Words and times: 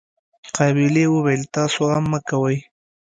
قابلې 0.55 1.05
وويل 1.09 1.41
تاسو 1.55 1.79
غم 1.89 2.05
مه 2.11 2.19
کوئ. 2.29 2.57